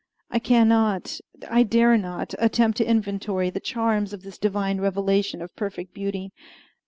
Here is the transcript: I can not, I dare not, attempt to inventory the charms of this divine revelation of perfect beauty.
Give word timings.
I 0.31 0.39
can 0.39 0.67
not, 0.67 1.19
I 1.47 1.61
dare 1.61 1.95
not, 1.95 2.33
attempt 2.39 2.79
to 2.79 2.89
inventory 2.89 3.51
the 3.51 3.59
charms 3.59 4.13
of 4.13 4.23
this 4.23 4.39
divine 4.39 4.81
revelation 4.81 5.43
of 5.43 5.55
perfect 5.55 5.93
beauty. 5.93 6.31